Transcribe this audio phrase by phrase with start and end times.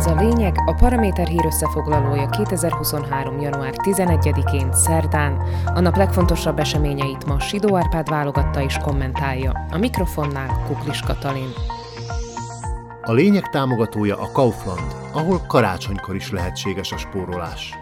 [0.00, 3.40] Ez a lényeg a Paraméter hír összefoglalója 2023.
[3.40, 5.42] január 11-én szerdán.
[5.64, 9.66] A nap legfontosabb eseményeit ma Sidó Árpád válogatta és kommentálja.
[9.70, 11.48] A mikrofonnál Kuklis Katalin.
[13.02, 17.74] A lényeg támogatója a Kaufland, ahol karácsonykor is lehetséges a spórolás.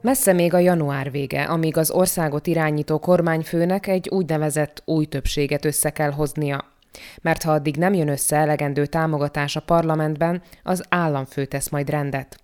[0.00, 5.90] Messze még a január vége, amíg az országot irányító kormányfőnek egy úgynevezett új többséget össze
[5.90, 6.76] kell hoznia.
[7.22, 12.40] Mert ha addig nem jön össze elegendő támogatás a parlamentben, az államfő tesz majd rendet.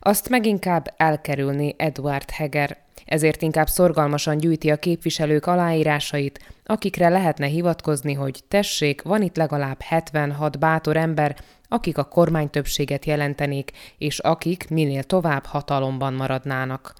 [0.00, 8.12] Azt meginkább elkerülni Eduard Heger, ezért inkább szorgalmasan gyűjti a képviselők aláírásait, akikre lehetne hivatkozni,
[8.12, 11.36] hogy tessék, van itt legalább 76 bátor ember,
[11.68, 16.94] akik a kormány többséget jelentenék, és akik minél tovább hatalomban maradnának.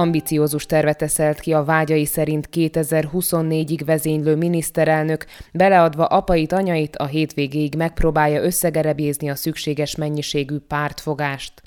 [0.00, 7.74] Ambiciózus tervet teszelt ki a vágyai szerint 2024-ig vezénylő miniszterelnök, beleadva apait, anyait a hétvégéig
[7.74, 11.62] megpróbálja összegerebézni a szükséges mennyiségű pártfogást.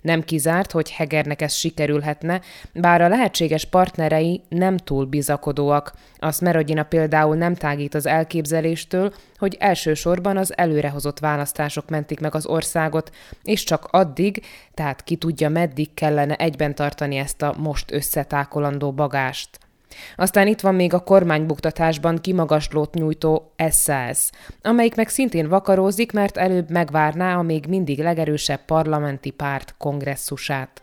[0.00, 2.40] Nem kizárt, hogy Hegernek ez sikerülhetne,
[2.72, 5.92] bár a lehetséges partnerei nem túl bizakodóak.
[6.18, 12.46] Azt Merodina például nem tágít az elképzeléstől, hogy elsősorban az előrehozott választások mentik meg az
[12.46, 13.10] országot,
[13.42, 14.42] és csak addig,
[14.74, 19.63] tehát ki tudja meddig kellene egyben tartani ezt a most összetákolandó bagást.
[20.16, 24.30] Aztán itt van még a kormánybuktatásban kimagaslót nyújtó SAS,
[24.62, 30.82] amelyik meg szintén vakarózik, mert előbb megvárná a még mindig legerősebb parlamenti párt kongresszusát.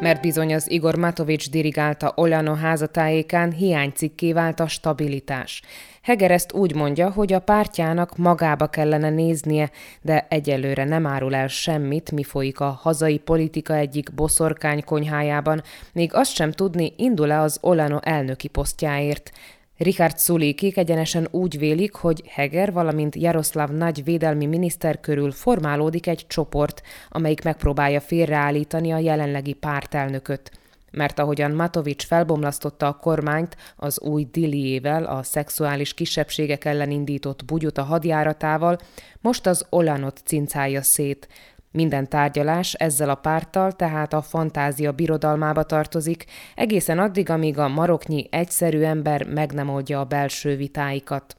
[0.00, 5.62] Mert bizony az Igor Matovics dirigálta Olano házatájékán hiánycikké vált a stabilitás.
[6.02, 9.70] Heger ezt úgy mondja, hogy a pártjának magába kellene néznie,
[10.02, 16.14] de egyelőre nem árul el semmit, mi folyik a hazai politika egyik boszorkány konyhájában, még
[16.14, 19.32] azt sem tudni, indul-e az Olano elnöki posztjáért.
[19.78, 26.24] Richard Szulékék egyenesen úgy vélik, hogy Heger, valamint Jaroszláv nagy védelmi miniszter körül formálódik egy
[26.26, 30.50] csoport, amelyik megpróbálja félreállítani a jelenlegi pártelnököt
[30.90, 37.82] mert ahogyan Matovics felbomlasztotta a kormányt az új diliével, a szexuális kisebbségek ellen indított bugyuta
[37.82, 38.78] hadjáratával,
[39.20, 41.28] most az Olanot cincálja szét.
[41.70, 46.24] Minden tárgyalás ezzel a párttal tehát a fantázia birodalmába tartozik,
[46.54, 51.36] egészen addig, amíg a maroknyi egyszerű ember meg nem oldja a belső vitáikat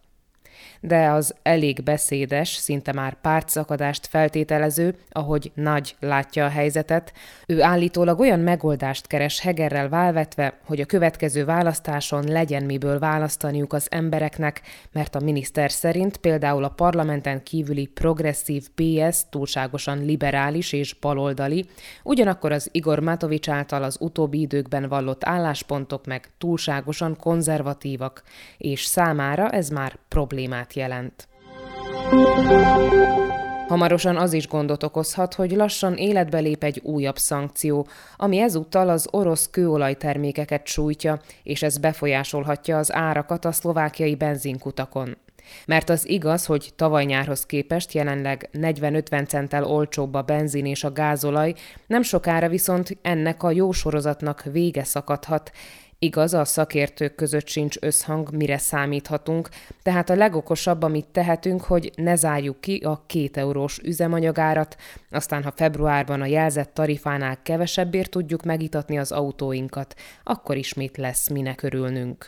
[0.80, 7.14] de az elég beszédes, szinte már pártszakadást feltételező, ahogy nagy látja a helyzetet.
[7.47, 13.88] Ő állítólag olyan megoldást keres Hegerrel válvetve, hogy a következő választáson legyen miből választaniuk az
[13.92, 14.62] embereknek,
[14.92, 21.66] mert a miniszter szerint például a parlamenten kívüli progresszív PS túlságosan liberális és baloldali,
[22.03, 28.24] ugyanakkor az Igor Matovics által az utóbbi időkben vallott álláspontok meg túlságosan konzervatívak,
[28.58, 31.27] és számára ez már problémát problémát jelent.
[33.67, 37.87] Hamarosan az is gondot okozhat, hogy lassan életbe lép egy újabb szankció,
[38.17, 45.17] ami ezúttal az orosz kőolajtermékeket sújtja, és ez befolyásolhatja az árakat a szlovákiai benzinkutakon.
[45.65, 50.91] Mert az igaz, hogy tavaly nyárhoz képest jelenleg 40-50 centtel olcsóbb a benzin és a
[50.91, 51.53] gázolaj,
[51.87, 55.51] nem sokára viszont ennek a jó sorozatnak vége szakadhat,
[56.01, 59.49] Igaz, a szakértők között sincs összhang, mire számíthatunk,
[59.83, 64.75] tehát a legokosabb, amit tehetünk, hogy ne zárjuk ki a két eurós üzemanyagárat,
[65.11, 71.61] aztán ha februárban a jelzett tarifánál kevesebbért tudjuk megitatni az autóinkat, akkor ismét lesz minek
[71.61, 72.27] örülnünk.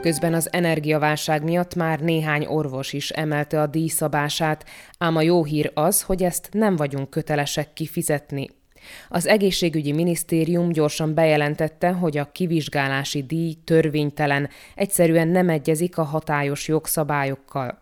[0.00, 4.64] Közben az energiaválság miatt már néhány orvos is emelte a díjszabását,
[4.98, 8.48] ám a jó hír az, hogy ezt nem vagyunk kötelesek kifizetni,
[9.08, 16.68] az egészségügyi minisztérium gyorsan bejelentette, hogy a kivizsgálási díj törvénytelen, egyszerűen nem egyezik a hatályos
[16.68, 17.80] jogszabályokkal.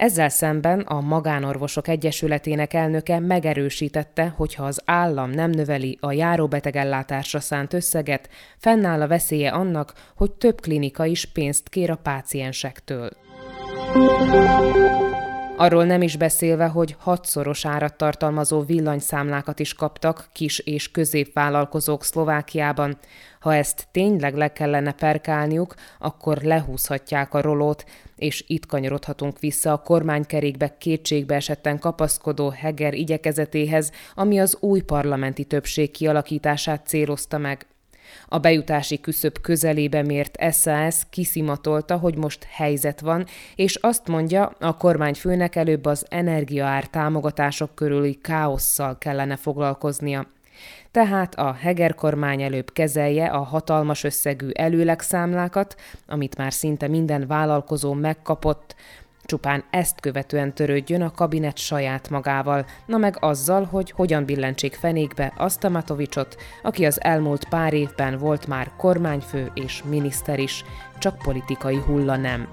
[0.00, 7.40] Ezzel szemben a Magánorvosok Egyesületének elnöke megerősítette, hogy ha az állam nem növeli a járóbetegellátásra
[7.40, 8.28] szánt összeget,
[8.58, 13.10] fennáll a veszélye annak, hogy több klinika is pénzt kér a páciensektől.
[15.60, 22.98] Arról nem is beszélve, hogy hatszoros árat tartalmazó villanyszámlákat is kaptak kis- és középvállalkozók Szlovákiában.
[23.40, 27.84] Ha ezt tényleg le kellene perkálniuk, akkor lehúzhatják a rolót,
[28.16, 35.44] és itt kanyarodhatunk vissza a kormánykerékbe kétségbe esetten kapaszkodó Heger igyekezetéhez, ami az új parlamenti
[35.44, 37.66] többség kialakítását célozta meg.
[38.28, 44.76] A bejutási küszöb közelébe mért SAS kiszimatolta, hogy most helyzet van, és azt mondja, a
[44.76, 50.26] kormányfőnek előbb az energiaár támogatások körüli káosszal kellene foglalkoznia.
[50.90, 55.74] Tehát a Heger kormány előbb kezelje a hatalmas összegű előlegszámlákat,
[56.06, 58.74] amit már szinte minden vállalkozó megkapott,
[59.30, 65.32] Csupán ezt követően törődjön a kabinet saját magával, na meg azzal, hogy hogyan billentsék fenékbe
[65.36, 70.64] azt a Matovicsot, aki az elmúlt pár évben volt már kormányfő és miniszter is,
[70.98, 72.48] csak politikai hulla nem.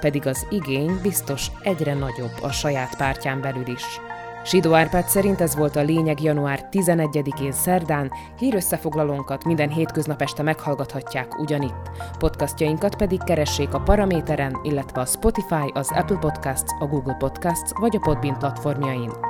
[0.00, 4.00] Pedig az igény biztos egyre nagyobb a saját pártján belül is.
[4.44, 11.38] Sidó Árpád szerint ez volt a lényeg január 11-én szerdán, hírösszefoglalónkat minden hétköznap este meghallgathatják
[11.38, 11.90] ugyanitt.
[12.18, 17.96] Podcastjainkat pedig keressék a Paraméteren, illetve a Spotify, az Apple Podcasts, a Google Podcasts vagy
[17.96, 19.29] a Podbean platformjain.